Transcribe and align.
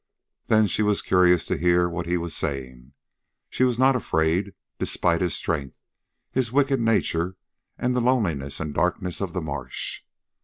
Then 0.47 0.65
she 0.65 0.81
was 0.81 1.03
curious 1.03 1.45
to 1.45 1.57
hear 1.59 1.87
what 1.87 2.07
he 2.07 2.17
was 2.17 2.35
saying. 2.35 2.93
She 3.51 3.63
was 3.63 3.77
not 3.77 3.95
afraid, 3.95 4.55
despite 4.79 5.21
his 5.21 5.35
strength, 5.35 5.77
his 6.31 6.51
wicked 6.51 6.79
nature, 6.79 7.35
and 7.77 7.95
the 7.95 8.01
loneliness 8.01 8.59
and 8.59 8.73
darkness 8.73 9.21
of 9.21 9.33
the 9.33 9.41
marsh. 9.41 10.01